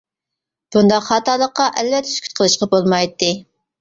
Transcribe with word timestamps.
بۇنداق 0.75 1.03
خاتالىققا 1.09 1.67
ئەلۋەتتە 1.81 2.15
سۈكۈت 2.15 2.35
قىلىشقا 2.41 2.71
بولمايتتى. 2.73 3.31